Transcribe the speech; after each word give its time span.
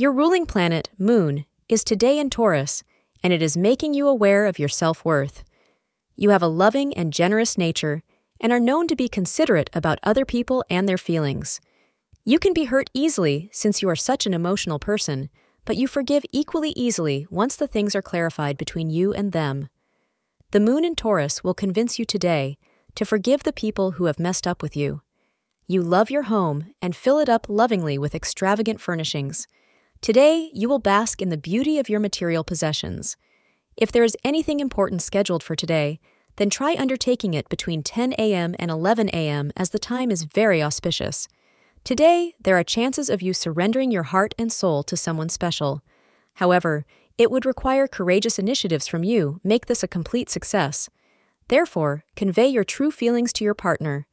Your 0.00 0.12
ruling 0.12 0.46
planet, 0.46 0.88
Moon, 0.96 1.44
is 1.68 1.84
today 1.84 2.18
in 2.18 2.30
Taurus, 2.30 2.82
and 3.22 3.34
it 3.34 3.42
is 3.42 3.54
making 3.54 3.92
you 3.92 4.08
aware 4.08 4.46
of 4.46 4.58
your 4.58 4.66
self 4.66 5.04
worth. 5.04 5.44
You 6.16 6.30
have 6.30 6.42
a 6.42 6.46
loving 6.46 6.94
and 6.94 7.12
generous 7.12 7.58
nature 7.58 8.02
and 8.40 8.50
are 8.50 8.58
known 8.58 8.88
to 8.88 8.96
be 8.96 9.10
considerate 9.10 9.68
about 9.74 9.98
other 10.02 10.24
people 10.24 10.64
and 10.70 10.88
their 10.88 10.96
feelings. 10.96 11.60
You 12.24 12.38
can 12.38 12.54
be 12.54 12.64
hurt 12.64 12.88
easily 12.94 13.50
since 13.52 13.82
you 13.82 13.90
are 13.90 13.94
such 13.94 14.24
an 14.24 14.32
emotional 14.32 14.78
person, 14.78 15.28
but 15.66 15.76
you 15.76 15.86
forgive 15.86 16.24
equally 16.32 16.70
easily 16.70 17.26
once 17.28 17.54
the 17.54 17.68
things 17.68 17.94
are 17.94 18.00
clarified 18.00 18.56
between 18.56 18.88
you 18.88 19.12
and 19.12 19.32
them. 19.32 19.68
The 20.52 20.60
moon 20.60 20.82
in 20.82 20.94
Taurus 20.94 21.44
will 21.44 21.52
convince 21.52 21.98
you 21.98 22.06
today 22.06 22.56
to 22.94 23.04
forgive 23.04 23.42
the 23.42 23.52
people 23.52 23.90
who 23.90 24.06
have 24.06 24.18
messed 24.18 24.46
up 24.46 24.62
with 24.62 24.74
you. 24.74 25.02
You 25.66 25.82
love 25.82 26.10
your 26.10 26.22
home 26.22 26.72
and 26.80 26.96
fill 26.96 27.18
it 27.18 27.28
up 27.28 27.50
lovingly 27.50 27.98
with 27.98 28.14
extravagant 28.14 28.80
furnishings. 28.80 29.46
Today, 30.02 30.50
you 30.54 30.66
will 30.66 30.78
bask 30.78 31.20
in 31.20 31.28
the 31.28 31.36
beauty 31.36 31.78
of 31.78 31.90
your 31.90 32.00
material 32.00 32.42
possessions. 32.42 33.18
If 33.76 33.92
there 33.92 34.02
is 34.02 34.16
anything 34.24 34.58
important 34.58 35.02
scheduled 35.02 35.42
for 35.42 35.54
today, 35.54 36.00
then 36.36 36.48
try 36.48 36.74
undertaking 36.78 37.34
it 37.34 37.50
between 37.50 37.82
10 37.82 38.14
a.m. 38.18 38.54
and 38.58 38.70
11 38.70 39.10
a.m. 39.10 39.52
as 39.58 39.70
the 39.70 39.78
time 39.78 40.10
is 40.10 40.22
very 40.22 40.62
auspicious. 40.62 41.28
Today, 41.84 42.32
there 42.40 42.58
are 42.58 42.64
chances 42.64 43.10
of 43.10 43.20
you 43.20 43.34
surrendering 43.34 43.90
your 43.90 44.04
heart 44.04 44.34
and 44.38 44.50
soul 44.50 44.82
to 44.84 44.96
someone 44.96 45.28
special. 45.28 45.82
However, 46.34 46.86
it 47.18 47.30
would 47.30 47.44
require 47.44 47.86
courageous 47.86 48.38
initiatives 48.38 48.86
from 48.86 49.04
you 49.04 49.38
make 49.44 49.66
this 49.66 49.82
a 49.82 49.88
complete 49.88 50.30
success. 50.30 50.88
Therefore, 51.48 52.04
convey 52.16 52.48
your 52.48 52.64
true 52.64 52.90
feelings 52.90 53.34
to 53.34 53.44
your 53.44 53.54
partner. 53.54 54.06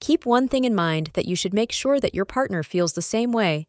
Keep 0.00 0.26
one 0.26 0.48
thing 0.48 0.64
in 0.64 0.74
mind 0.74 1.10
that 1.12 1.26
you 1.26 1.36
should 1.36 1.54
make 1.54 1.70
sure 1.70 2.00
that 2.00 2.14
your 2.14 2.24
partner 2.24 2.64
feels 2.64 2.94
the 2.94 3.02
same 3.02 3.30
way 3.30 3.68